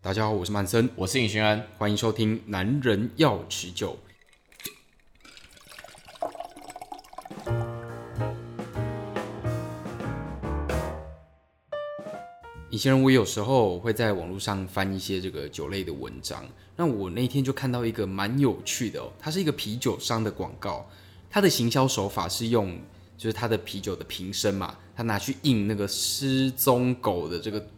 [0.00, 3.98] 大家好，我是曼森，我是尹轩安，欢迎收听《男人要持久》。
[12.70, 16.46] 以前我有时候会在网络上翻一些这个酒类的文章，
[16.76, 20.88] 那我那天就看到一个蛮有趣的哦，它是一个啤酒商的广告，
[21.28, 22.78] 它的行销手法是用
[23.16, 27.68] 就是它的啤酒的瓶身嘛，它拿去印那个失踪狗的这个。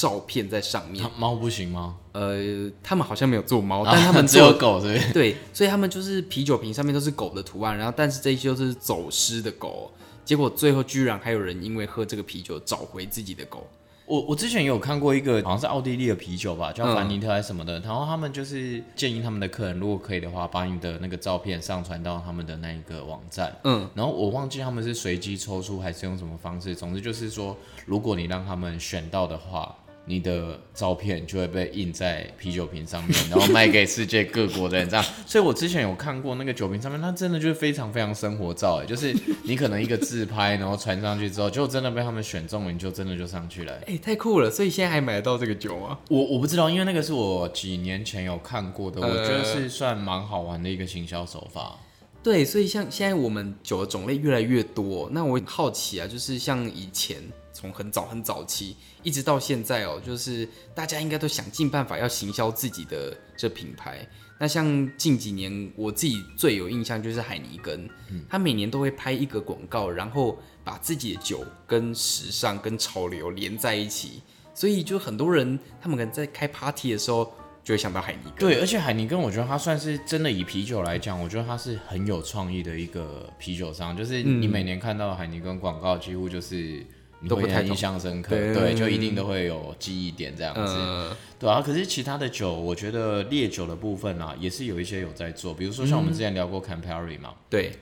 [0.00, 1.96] 照片在上面，猫不行吗？
[2.12, 5.36] 呃，他们好像没有做猫，但他们 只有狗，对对？
[5.52, 9.92] 所以他们就是啤酒瓶上面都是狗的图案，然后但是这些都是走失的狗，
[10.24, 13.66] 结果最后居然还有人因为喝这个啤酒找回自己的狗。
[14.06, 29.76] 我我之前也有看过一个好像是奥地利的啤酒吧，叫凡尼特还是什么的，嗯、然后他们就是建议他们的客人，如果可以的话，把你的那个照片上传到他们的那一个网站，嗯，然后我忘记他们是随机抽出还是用什么方式，总之就是说，如果你让他们选到的话。
[30.06, 35.04] 你的照片就会被印在啤酒瓶上面，然后卖给世界各国的人，这样。
[35.24, 43.72] 所以我之前有看过那个酒瓶上面，它真的就是非常非常生活照，哎，就是你可能一个自拍，然后传上去之后，就真的被他们选中了，你就真的就上去了。
[43.86, 44.50] 哎，太酷了！
[44.50, 45.98] 所以现在还买得到这个酒吗？
[46.08, 51.78] 我我不知道，因为那个是我几年前有看过的，我觉得是算蛮好玩的一个行销手法。
[52.22, 57.16] 对，所以像现在我们酒的种类越来越多，那我好奇啊，就是像以前。
[57.60, 64.08] 从很早很早期一直到现在哦，就是大家应该都想尽办法要行销自己的这品牌。
[64.38, 74.22] 那像近几年我自己最有印象就是海尼根，嗯，他每年都会拍一个广告，然后把自己的酒跟时尚跟潮流连在一起，
[74.54, 77.30] 所以就很多人他们可能在开 party 的时候
[77.62, 78.38] 就会想到海尼根。
[78.38, 86.82] 对，而且海尼根我觉得它算是真的以啤酒来讲，我觉得它是很有创意的一个啤酒商，就是你每年看到海尼根广告几乎就是。
[87.28, 91.60] 都不太印象深刻，对，对，就一定都会有记忆点这样子，嗯、对啊。
[91.60, 97.72] 可是其他的酒，我觉得烈酒的部分啊，也是有一些有在做，比如说像我们之前聊过 Campari 嘛，对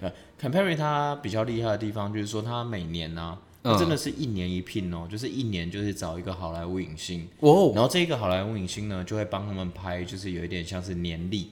[0.40, 3.38] ，Campari 它比较厉害的地方就是说，它每年呢、
[3.78, 11.50] 真的是一年一聘哦，就是一年就是找一个好莱坞影星，哦，然后这个好莱坞影星呢，就会帮他们拍，就是有一点像是年历。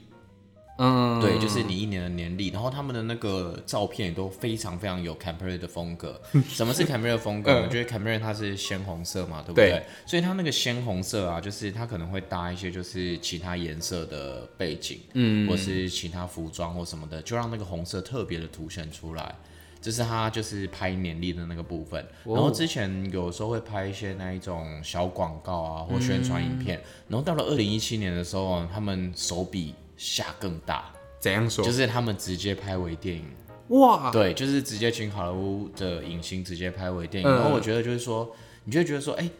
[0.79, 6.21] 嗯，对，就是你一年的年历，然后他们的那个照片也都非常非常有 Campari 的风格。
[6.49, 7.63] 什么是 Campari 的风格？
[7.63, 9.71] 我觉得 Campari 它是鲜红色嘛，对不对？
[9.71, 19.35] 对，所以它那个鲜红色啊，就是它可能会搭一些就是其他颜色的背景，嗯，或是其他服装或什么的，就让那个红色特别的凸显出来。
[19.81, 22.05] 这是他就是拍年历的那个部分。
[22.25, 26.83] 然后之前有时候会拍一些那一种小广告啊，或宣传影片。
[27.09, 29.75] 然后到了二零一七年的时候，他们手笔。
[29.97, 31.65] 下更大，怎样说？
[31.65, 33.25] 就是他们直接拍为电影，
[33.69, 37.29] 哇，对，就是直接请好莱坞的影星直接拍微电影。
[37.29, 38.31] 嗯、然后我觉得就是说，
[38.65, 39.31] 你就会觉得说，哎、欸，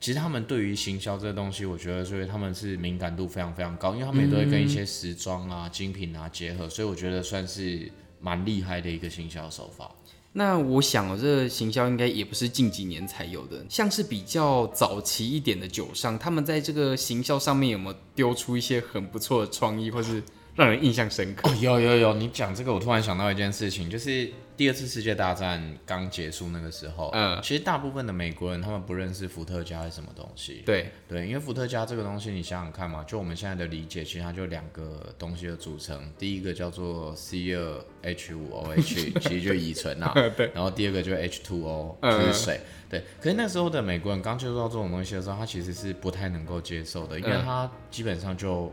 [0.00, 9.90] 其实他们对于行销这个东西，我觉得所以他们是敏感度非常非常高，因为他们也都会跟一些时装啊、精品啊结合，所以我觉得算是蛮厉害的一个行销手法。
[10.36, 20.22] 那我想，这个行销应该也不是近几年才有的，像是比较早期一点的酒商，他们在这个行销上面有没有丢出一些很不错的创意，或是
[20.54, 21.48] 让人印象深刻？
[21.60, 24.30] 有有有，你讲这个，我突然想到一件事情，就是。
[24.56, 30.62] 第二次世界大战刚结束那个时候，嗯，其实大部分的美国人他们不认识伏特加是什么东西。
[30.64, 36.08] 对对，因为伏特加这个东西，你想想看嘛，就我们现在的理解，其实它就两个东西的组成。
[36.18, 40.12] 第一个叫做 C 二 H 五 O H，其实就乙醇啊。
[40.36, 40.50] 对。
[40.54, 42.60] 然后第二个就是 H two O，就是水。
[42.62, 43.04] 嗯、对。
[43.20, 48.72] 可是那时候的美国人刚接触到这种东西的时候，他其实是不太能够接受的，因为他基本上就。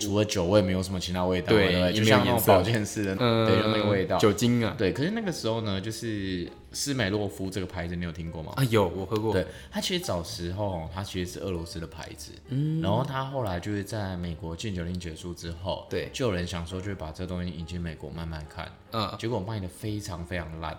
[0.00, 4.92] 除了酒味，没有什么其他味道，对，对，就像那种保健室的，嗯、对，就那个味道，酒精啊，对。
[4.92, 8.54] 可是那个时候呢，就是施美洛夫这个牌子，你有听过吗？
[8.56, 9.32] 啊，有，我喝过。
[9.32, 20.74] 对，它其实早时候，它其实是俄罗斯的牌子，嗯，然后它后来就是在美国禁酒令结束之后，对，就有人想说，就把这东西引进美国慢慢看，嗯，结果卖的非常非常烂，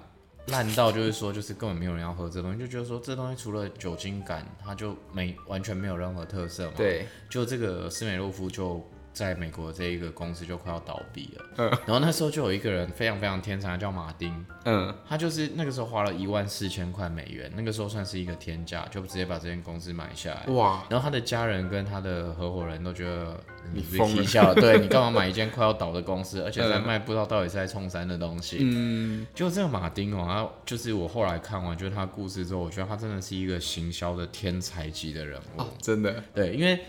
[0.48, 8.84] 烂到就是说，就是根本没有人要喝这东西，就觉得说这东西除了酒精感，它就没完全没有任何特色嘛，对，就这个施美洛夫就。
[9.14, 23.38] 在美国这一个公司就快要倒闭了，嗯，然后那时候就有一个人非常非常天才，叫马丁，嗯，他就是那个时候花了一万四千块美元，那个时候算是一个天价，就直接把这间公司买下来，哇，然后他的家人跟他的合伙人都觉得
[23.74, 36.80] 你疯了， 对，你干嘛买一间快要倒的公司，而且在卖不知道到底是在冲山的东西，嗯，就这个马丁哦，他就是我后来看完就是他故事之后，我觉得他真的是一个行销的天才级的人物，哦，真的，对，因为。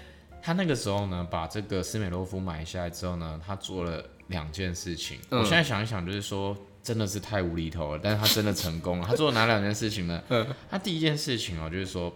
[0.42, 5.20] 他那个时候呢，把这个施美洛夫买下来之后呢，他做了两件事情。
[5.30, 9.06] 嗯、我现在想一想，就是说真的是太无厘头了，但是他真的成功了。
[9.06, 10.20] 他做了哪两件事情呢？
[10.30, 12.12] 嗯、他第一件事情哦，就是说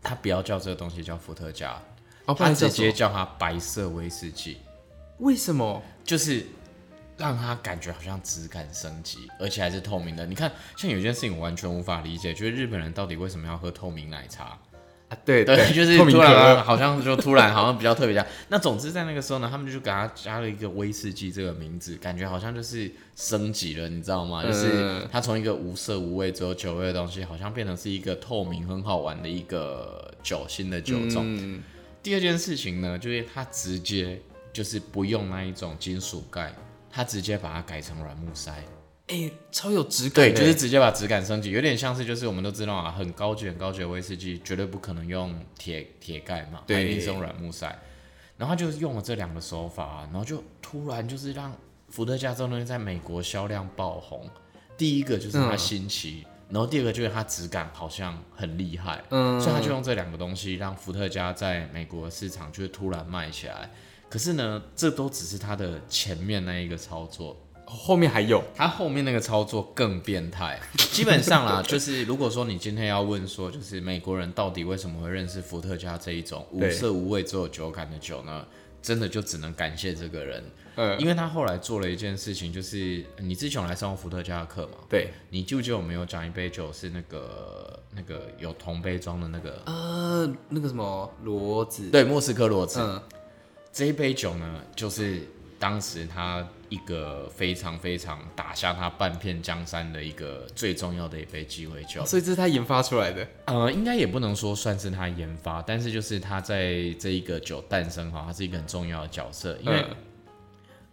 [0.00, 1.82] 他不要叫这个东西叫伏特加，
[2.26, 4.58] 哦，他直接叫它白色威士忌。
[5.18, 5.82] 为什么？
[6.04, 6.46] 就是
[7.16, 10.26] 让他感觉好像质感升级，而且还是透明的。
[10.26, 14.58] 你看，像有件事情我完全无法理解，就是日本人到底为什么要喝透明奶茶？
[15.12, 18.26] 啊、对对，就是突然好像就突然好像比较特别。
[18.48, 24.42] 那总之在那个时候呢，他们就给他加了一个威士忌这个名字，感觉好像就是升级了，你知道吗？
[24.42, 31.24] 就是它从一个无色无味只有酒味的东西，好像变成是一个透明很好玩的一个酒新的酒种。
[31.26, 31.62] 嗯、
[32.02, 34.18] 第二件事情呢，就是它直接
[34.50, 36.54] 就是不用那一种金属盖，
[36.90, 38.50] 它直接把它改成软木塞。
[39.08, 47.66] 哎、欸，超有质感，对，就是直接把质感升级，有点像是就是我们都知道啊，很高级、很高级的威士忌绝对不可能用铁铁盖嘛，对，一定是用软木塞。
[48.38, 51.54] 然后他就是用了这两个手法、啊，然后就突然就是让
[51.88, 54.28] 伏特加这东西在美国销量爆红。
[54.78, 63.70] 第一个就是它新奇，嗯、然后第二个就是它质感好像很厉害，嗯，所以他就用这两个东西让伏特加在美国市场就是突然卖起来。
[64.08, 67.36] 可是呢，这都只是它的前面那一个操作。
[67.64, 70.60] 后面还有，他后面那个操作更变态。
[70.92, 78.44] 基本上啦，就是如果说你今天要问说，就是美国人到底为什么会认识伏特加这一种无色无味只有酒感的酒呢？
[78.82, 80.42] 真的就只能感谢这个人，
[80.74, 84.78] 嗯，因为他后来做了一件事情，就是你之前有来上过伏特加的课嘛？
[84.90, 89.62] 对，你记不记得我们有讲一杯酒是那个那个有铜杯装的那个？
[89.66, 91.90] 呃，那个什么骡子？
[91.90, 92.80] 对，莫斯科骡子。
[92.82, 93.00] 嗯，
[93.72, 95.22] 这一杯酒呢，就是
[95.60, 96.44] 当时他。
[96.72, 102.00] 一个非常非常打下他半片江山的一个最重要的一杯鸡尾酒。
[102.00, 103.28] 哦，所以这是他研发出来的。
[103.44, 109.54] 呃，应该也不能说算是他研发，但是就是他在这一个酒诞生哈，他是一个很重要的角色。
[109.60, 109.84] 因为，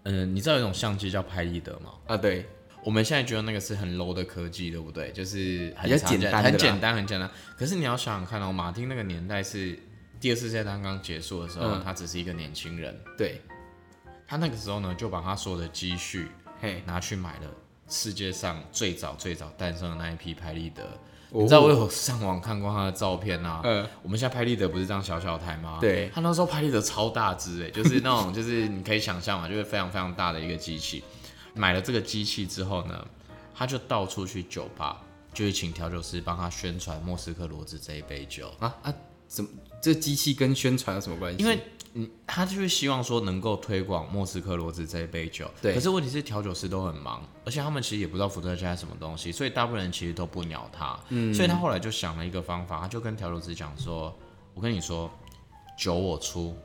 [0.03, 1.93] 嗯、呃，你知道有一种相机叫拍立得吗？
[2.07, 2.45] 啊，对，
[2.83, 5.13] 我们现在觉得那个是很 low 的科技，对不对？
[5.13, 7.31] 就是很简单，很简单，很简单。
[7.57, 9.79] 可是你要想想看哦，马丁那个年代是
[10.19, 13.39] 第二次世界大战刚结束的时候，嗯、他只是一个年轻人，对。
[14.29, 16.29] 他那个时候呢，就把他所有的积蓄，
[16.61, 17.47] 嘿，拿去买了
[17.87, 20.83] 世界上最早最早诞生的那一批拍立得。
[21.31, 23.61] 哦、你知道我有上网看过他的照片啊？
[23.63, 25.79] 嗯，我们现在拍立得不是这样小小台吗？
[25.81, 31.03] 对，他那时候拍立得超大只哎，就是那种就是你可以想象嘛，就是非常非常大的一个机器。
[31.55, 33.03] 买了这个机器之后呢，
[33.55, 35.01] 他就到处去酒吧，
[35.33, 38.93] 就是请调酒师帮他宣传莫斯科骡子这一杯酒啊啊！
[39.29, 39.49] 怎么
[39.81, 41.41] 这机器跟宣传有什么关系？
[41.41, 41.57] 因为
[41.93, 45.49] 嗯，他就是希望说能够推广莫斯科罗子这一杯酒。
[45.61, 45.73] 对。
[45.73, 50.99] 可是问题是调酒师都很忙，而且他们其实也不知道伏特加是什么东西，所以大部分人其实都不鸟他。
[51.09, 51.33] 嗯。
[51.33, 54.13] 所以他后来就想了一个方法，他就跟调酒师讲说
[54.53, 55.09] ：“我跟你说，
[55.77, 56.55] 酒我出，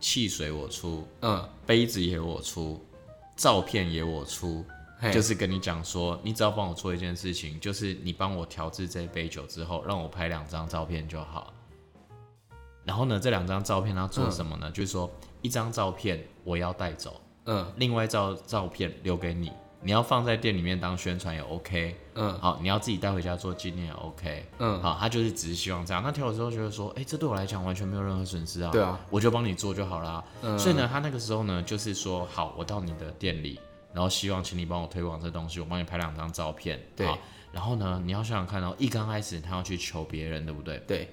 [0.00, 2.84] 汽水我出，嗯，杯子也我出，
[3.36, 4.64] 照片也我出，
[4.98, 11.52] 嘿就是跟你讲说，你只要帮我做一件事情，就是你帮我调制这一杯酒之后，让我拍两张照片就好。”
[12.86, 14.70] 然后呢，这两张照片他做什么呢？
[14.70, 15.10] 嗯、就是说，
[15.42, 19.50] 一张照片我要带走，嗯，另外一张照片留给你，
[19.82, 26.00] 你要放在店里面当宣传也 OK，嗯，好，你要自己带回家做纪念也 OK，嗯，好，他就是只是希望这样。
[26.00, 30.24] 那调了之后觉得说，哎，这对我来讲完全没有任何损失啊，对啊，我就帮你做就好啦。
[30.42, 33.58] 嗯，所以呢，他那个时候呢，就是说，好，我到你的店里，
[33.92, 37.08] 然后希望请你帮我推广这东西，我帮你拍两张照片，对，
[37.50, 40.78] 然后呢，你要想想看哦，一刚开始他要去求别人，对不对？
[40.86, 41.12] 对。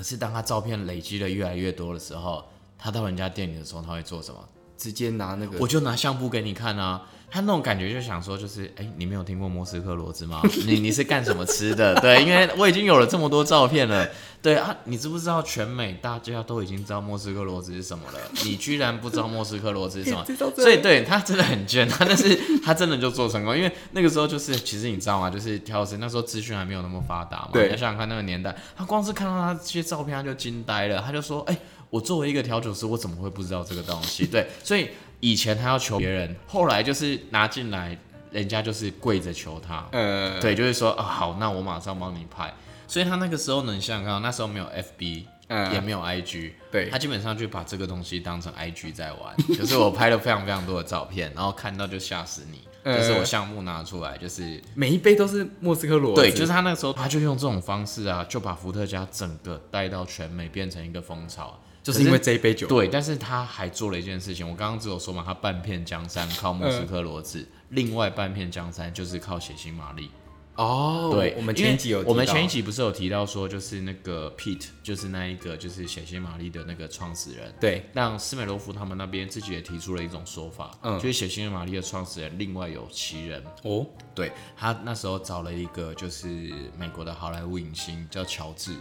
[0.00, 2.42] 可是当他照片累积的越来越多的时候，
[2.78, 4.48] 他到人家店里的时候，他会做什么？
[4.80, 7.02] 直接拿那个，我就拿相簿给你看啊。
[7.32, 10.42] 他那种感觉就想说，就是哎、欸，你没有听过莫斯科骡子吗？
[10.66, 11.94] 你你是干什么吃的？
[12.02, 14.08] 对，因为我已经有了这么多照片了。
[14.42, 18.18] 对啊，你知不知道全美大家都已经知道莫斯科骡子是什么了？
[18.44, 20.24] 你居然不知道莫斯科骡子是什么？
[20.56, 25.30] 所以对他真的很贱，他但是他真的就做成功，因为那个时候就是其实你知道吗？
[25.30, 27.50] 就是调酒师那时候资讯还没有那么发达嘛。
[27.52, 31.60] 对，你想想看那个年代，他光是看到他这些照片他就惊呆了，他就说：哎、欸，
[31.90, 34.24] 我作为一个调酒师，我怎么会不知道这个东西？
[34.30, 34.88] 对，所以。
[35.22, 37.94] 以前他要求别人，后来就是拿进来，
[38.30, 39.86] 人家就是跪着求他。
[39.92, 42.50] 呃，对，就是说啊，好，那我马上帮你拍。
[42.88, 49.36] 所以他那个时候呢，你想想看，那时候没有 FB，呃，也没有 IG，对，他基本上就把这个东西当成 IG 在玩。
[49.48, 52.62] 就是我拍了非常非常多的照片，然后看到就吓死你。
[52.84, 56.22] 呃，就是我项目拿出来，就是每一杯都是莫斯科骡子。
[56.22, 61.60] 对，就是他那个时候，他就用这种方式啊，就把伏特加整个带到全美，变成一个风潮。
[61.82, 64.48] 就是因为这一杯酒，对，但是他还做了一件事情。
[64.48, 70.10] 我刚刚只有说嘛，他半片江山靠莫斯科骡子，嗯、另外半片江山就是靠血腥玛丽。
[70.56, 77.50] 哦，对，我们前一集有，我们前一集不是有提到说，就是那个 Pete，就是那一个就是血腥玛丽的那个创始人。
[77.58, 83.42] 对，让斯美罗夫他们那边自己也提出了一种说法，嗯，就是血腥玛丽的创始人另外有其人。
[83.62, 86.28] 哦，对，他那时候找了一个就是
[86.76, 88.74] 美国的好莱坞影星叫乔治。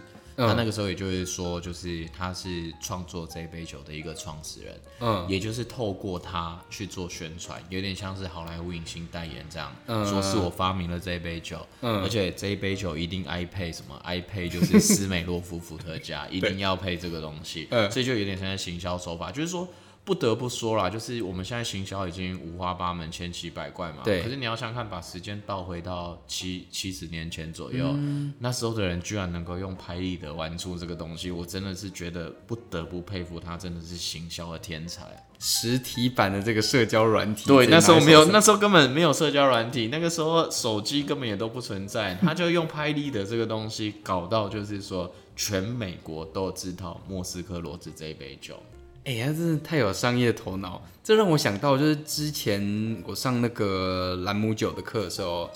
[0.47, 19.67] 他那个时候也就是说，就是他是创作这一杯酒的一个创始人，嗯，也就是透过他去做宣传，有点像是好莱坞影星代言这样，嗯，说是我发明了这一杯酒，嗯，而且这一杯酒一定爱配什么，爱配就是斯美洛夫伏特加， 一定要配这个东西，嗯，所以就有点像行销手法，就是说。
[20.09, 23.97] 不得不说啦，就是我们现在行销已经五花八门、千奇百怪嘛。
[24.03, 24.23] 对。
[24.23, 35.05] 可是你要想看，把时间倒回到七七十年前左右，嗯，那时候的人居然能够用拍立得玩出这个东西，我真的是觉得不得不佩服他，真的是行销的天才。
[35.37, 48.59] 实体版的这个社交软体，对，那时候没有，那时候根本没有社交软体，那个时候手机根本也都不存在，他就用拍立得这个东西搞到，就是说全美国都知道莫斯科骡子这一杯酒。
[49.05, 55.49] 哎、欸、呀，真的太有商业头脑，这让我想到，就是之前我上那个兰姆酒的课的时候，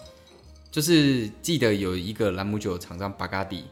[0.71, 3.65] 就是记得有一个兰姆酒厂商巴卡迪，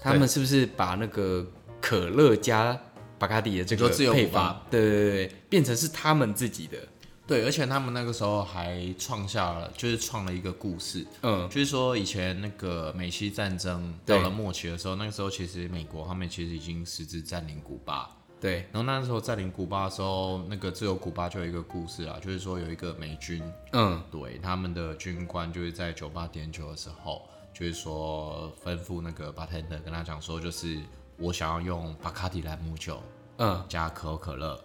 [0.00, 1.46] 他们是不是把那个
[1.80, 2.76] 可乐加
[3.18, 6.78] 巴卡迪的这个配方，对对对，变成是他们自己的，
[7.24, 18.10] 对，而且他们那个时候还创下了，就是创了一个故事，嗯，就是说以前那个美西战争到了末期的时候，那个时候其实美国他们其实已经实质占领古巴。
[18.42, 27.22] 对，然后那时候占领古巴的时候，那个自由古巴就有一个故事啊，就是说有一个美军，嗯，对，他们的军官就是在酒吧点酒的时候，
[27.54, 30.76] 就是说吩咐那个 bartender 跟他讲说，就是
[31.18, 33.00] 我想要用巴卡迪兰姆酒，
[33.36, 34.60] 嗯，加可口可乐，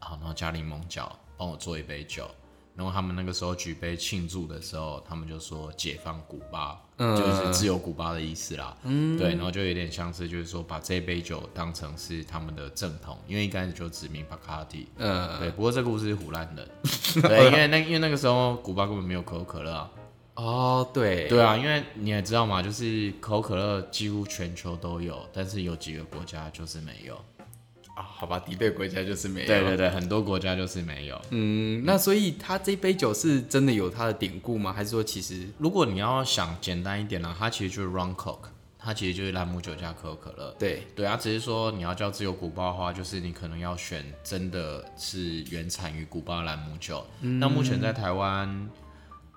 [0.00, 2.30] 好，然后加柠檬角，帮我做一杯酒。
[2.76, 8.76] 然后他们那个时候举杯庆祝的时候，他们就说解放古巴，嗯，就是自由古巴的意思啦。
[8.82, 14.88] 嗯，对，然后就有点像是就是说把这杯酒当成是他们的正统，因为一开始就指名巴卡迪。
[14.96, 15.50] 嗯，对。
[15.50, 16.68] 不过这个故事是胡乱的，
[17.22, 19.90] 对，因为那因为那个时候古巴根本没有可口可乐啊。
[20.34, 27.16] 哦，对，对啊，因为你也知道嘛，就是可口可乐几乎全球都有，但是有几个国家就是没有。
[27.94, 29.46] 啊，好吧，敌对国家就是没有。
[29.46, 31.20] 对对对，很多国家就是没有。
[31.30, 34.72] 嗯，那所以它这杯酒是真的有它的典故吗？
[34.72, 38.48] 还是说其实，如果你要想简单一点呢，它其实就是 rum coke，
[38.80, 40.52] 它其实就是兰姆酒加可口可乐。
[40.58, 47.06] 对对啊，只是说你要叫自由古巴的话，就是你可能要选真的是原产于古巴兰姆酒。
[47.20, 47.38] 嗯。
[47.38, 48.68] 那目前在台湾，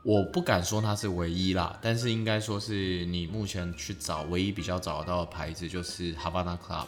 [0.03, 6.87] 我不敢说它是唯一啦，但是应该说是你目前去找唯一比较找得到的牌子，就是 Havana Club。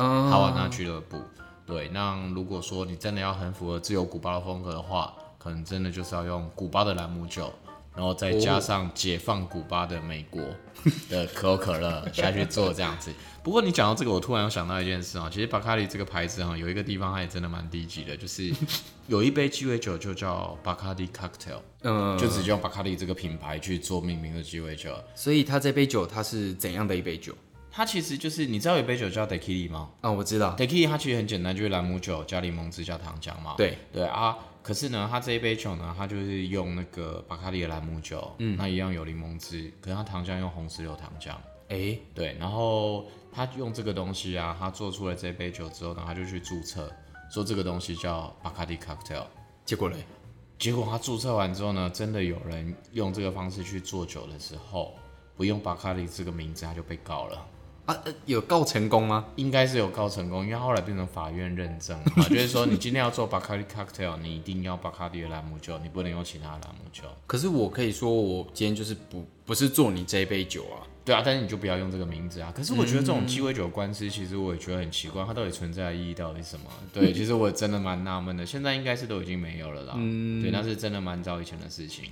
[0.00, 1.18] 哈瓦那俱乐部，
[1.66, 7.52] 对，那如果说你真的要很符合自由古巴的风格的话，可能真的就是要用古巴的兰姆酒，
[7.94, 10.42] 然后再加上解放古巴的美国
[11.08, 13.12] 的可口可乐下去做这样子。
[13.42, 18.52] 不过你讲到这个，我突然又想到一件事啊，其实巴卡利这个牌子啊，有一个地方它也真的蛮低级的，就是
[19.06, 24.94] 有一杯鸡尾酒就叫巴卡迪 Cocktail，嗯，就只用巴卡利这个品牌去做命名的鸡尾酒。
[25.14, 27.34] 所以它这杯酒它是怎样的一杯酒？
[27.72, 29.90] 它其实就是，你知道有杯酒叫 Daiquiri 吗？
[30.00, 30.56] 啊、哦，我知道。
[30.56, 33.54] Daiquiri 它其实很简单，就是朗姆酒加柠檬汁加糖浆嘛。
[33.56, 41.30] 对对啊，可是呢，它这一杯酒呢，它就是用那个巴卡利的兰姆酒，嗯，那一样有柠檬汁，可是它糖浆用红石榴糖浆。
[41.68, 46.92] 哎、欸，对，然后他用这个东西啊，他做出了这杯酒之后呢，他就去注册，
[47.32, 49.24] 说这个东西叫巴卡迪 Cocktail。
[49.64, 50.04] 结果嘞？
[50.58, 54.96] 结果他注册完之后呢，真的有人用这个方式去做酒的时候，
[55.36, 57.46] 不用巴卡利这个名字，他就被告了。
[57.86, 57.96] 啊，
[58.26, 59.26] 有告成功吗？
[59.36, 67.04] 应该是有告成功，因为后来变成法院认证嘛， 就是说你今天要做巴卡迪 cocktail，你一定要 Bacardi 的朗姆酒，你不能用其他的兰姆酒。
[67.26, 70.86] 可是我可以说，我今天就是不不是做你这一杯酒啊。
[71.02, 72.52] 对啊，但是你就不要用这个名字啊。
[72.54, 76.66] 可是我觉得这种鸡尾酒官司，其实我也觉得很奇怪，它到底存在的意义到底是什么？
[76.92, 78.46] 对， 其实我真的蛮纳闷的。
[78.46, 79.94] 现在应该是都已经没有了啦。
[79.96, 82.04] 嗯，对，那是真的蛮早以前的事情。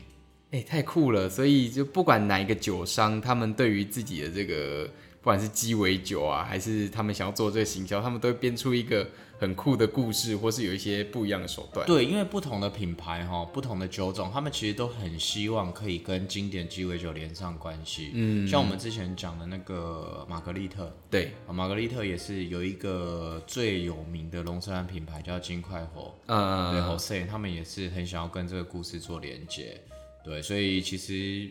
[0.51, 1.29] 哎、欸，太酷了！
[1.29, 4.89] 所以就不管哪一个酒商，他们对于自己的这个。
[5.29, 9.07] 不管是鸡尾酒啊，还是他们想要做这个行销，他们都会编出一个
[9.39, 11.87] 很酷的故事，或是有一些不一样的手段。
[11.87, 18.11] 对，因为不同的品牌哈，不同的酒种，他们其实都很希望可以跟经典鸡尾酒连上关系。
[18.15, 29.79] 嗯，像我们之前讲的那个玛格丽特，对，玛格丽特也是有一个最有名的龙舌兰品牌叫金快活，嗯，对，Jose，他们也是很想要跟这个故事做连接。
[30.25, 31.51] 对，所以其实。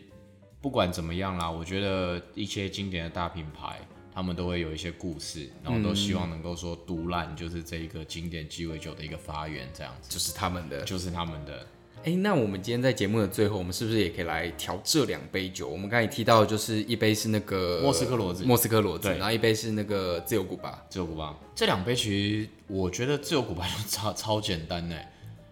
[0.60, 3.78] 不管怎么样啦，我觉得一些经典的大品牌，
[4.12, 11.66] 他们都会有一些故事，然后都希望能够说独揽就是这一个经典鸡尾酒的一个发源，这样子就是他们的，就是他们的。
[11.98, 15.68] 哎、欸，那我们今天在节目的最后，我们是不是也可以来调这两杯酒？
[15.68, 21.36] 我们刚才提到，就是一杯是那个莫斯科骡子，莫斯科骡子，然后一杯是那个自由古巴，自由古巴。
[21.56, 24.96] 这两杯其实我觉得自由古巴就超超简单呢。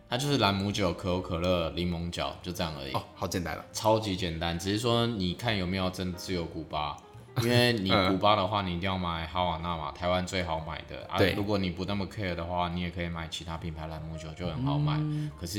[0.08, 2.92] 它就是兰姆酒、可口可乐、柠檬角，就这样而已。
[2.92, 4.56] 哦，好简单了，超级简单。
[4.58, 6.96] 只是说，你看有没有真自由古巴，
[7.42, 11.04] 因为你古巴的话，你一定要买哈瓦那嘛，台湾最好买的。
[11.08, 14.94] 啊，如果你不那么 care 的话，你也可以买其他品牌兰姆酒，就很好买。
[14.96, 15.58] 嗯、可是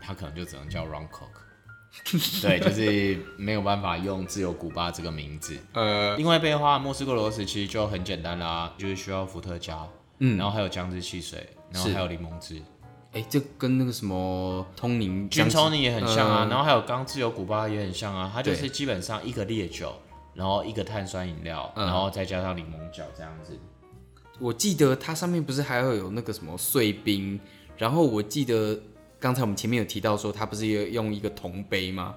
[0.00, 5.58] 它可能就只能叫 Rum Coke， 对，就是没有办法用自由古巴这个名字。
[5.72, 12.62] 呃，另外一杯的话，莫斯科罗斯其实就很简单啦，就是需要伏特加，嗯，然后还有姜汁汽水，然后还有柠檬汁。
[13.12, 19.94] 哎，这跟那个什么通灵、君通宁也很像啊，嗯、然后还有刚自由古巴也很像啊，它就是基本上一个烈酒，
[20.34, 23.58] 然后一个碳酸饮料，嗯、然后再加上柠檬角这样子。
[24.38, 27.40] 我记得它上面不是还会有那个什么碎冰，
[27.76, 28.78] 然后我记得
[29.18, 32.14] 刚才我们前面有提到说它不是有用一个铜杯吗？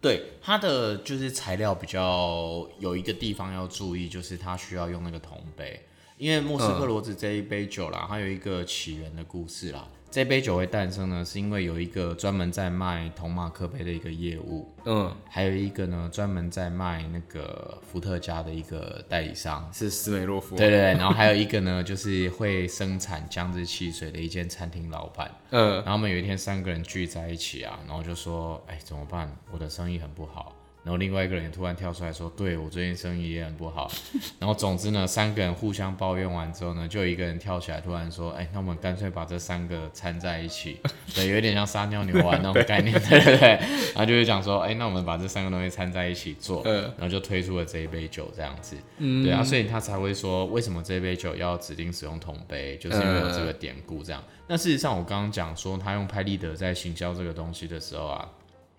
[0.00, 5.82] 对，它的就是材料比较有一个地方要注意，就是它需要用那个铜杯，
[6.18, 9.88] 因为莫斯科骡子这一杯酒啦，它有一个起源的故事啦。
[10.14, 29.28] 这杯酒会诞生呢，是因为有一个专门在卖铜马克杯的一个业务，嗯，还有一个呢专门在卖那个伏特加的一个代理商，是斯梅洛夫，对对对，然后还有一个呢就是会生产姜汁汽水的一间餐厅老板，嗯，然后我们有一天三个人聚在一起啊，然后就说，哎，怎么办？
[29.50, 30.54] 我的生意很不好。
[30.84, 33.90] 然后另外一个人也突然跳出来说：“对，我最近生意也很不好。”
[34.38, 40.78] 然后总之呢，三个人互相抱怨完之后呢，就有一个人跳起来突然说：“哎，那我们干脆把这三个掺在一起，
[41.14, 43.48] 对，有点像撒尿牛丸那种概念，对对对。
[43.92, 54.22] ”然后就会讲说：“哎，那我们把这三个东西掺在一起做，然后就推出了这一杯酒这样子。”对啊，所以他才会说为什么这杯酒要指定使用铜杯，就是因为有这个典故这样。
[54.46, 58.28] 那事实上，我刚刚讲说他用拍立得在行销这个东西的时候啊。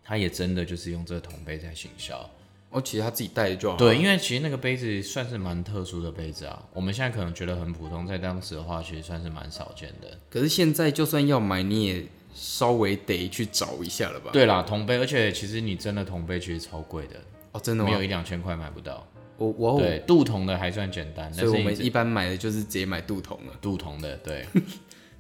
[0.06, 2.30] 他也真的就是用这个铜杯在行销，
[2.70, 3.76] 哦，其实他自己带的就好。
[3.76, 10.18] 对，因为其实那个杯子算是蛮特殊的杯子啊，我们现在可能觉得很普通，在当时的话，其实算是蛮少见的。
[10.30, 14.30] 可是现在就算要买，你也稍微得去找一下了吧？
[14.32, 17.16] 对啦，铜杯，而且其实你真的铜杯其实超贵的
[17.54, 17.90] 哦，真的吗？
[17.90, 19.06] 没有一两千块买不到。
[19.38, 23.54] 我我对镀铜的还算简单，所以我们一般买的就是直接买镀铜了。
[23.60, 24.46] 镀铜的，对。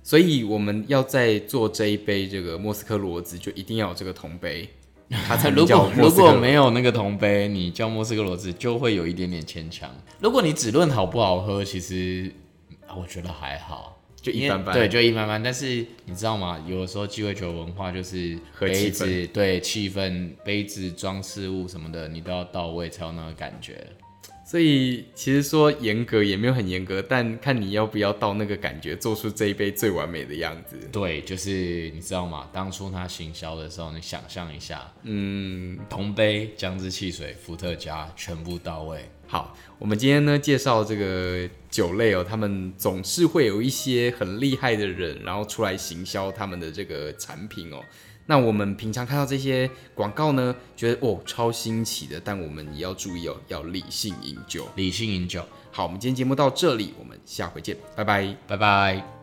[0.06, 4.70] 所以我们要在做这一杯这个莫斯科骡子，就一定要有这个铜杯。
[5.10, 9.90] 他才如果如果没有那个铜杯，你叫莫斯科骡子就会有一点点牵强。
[10.20, 12.32] 如果你只论好不好喝，其实
[12.96, 14.76] 我觉得还好，就一般般。
[14.76, 15.42] 对，就一般般。
[15.42, 16.64] 但是你知道吗？
[16.68, 23.88] 有的时候鸡尾酒文化就是杯子，对气氛、杯子装饰物什么的，你都要到位才有那个感觉。
[24.46, 30.78] 所以其实说严格也没有很严格，但看你要不要到那个感觉，做出这一杯最完美的样子。
[30.92, 32.48] 对，就是你知道吗？
[32.54, 39.10] 当初他行销的时候，你想象一下，嗯，铜杯、姜汁汽水、伏特加，全部到位。
[39.26, 47.82] 好，我们今天呢介绍这个酒类哦，他们总是会有一些很厉害的人，然后出来行销他们的这个产品哦。
[48.28, 55.46] 那我们平常看到这些广告呢，觉得哦超新奇的，但我们也要注意哦，要理性饮酒，理性饮酒。
[55.72, 59.15] 好，我们今天节目到这里，我们下回见，拜拜，拜拜。